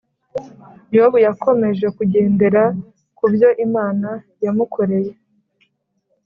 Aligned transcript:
yobu 0.95 1.17
yakomeje 1.25 1.85
kugendera 1.97 2.63
kubyo 3.17 3.49
imana 3.65 4.09
ya 4.43 4.51
mukoreye 4.57 5.11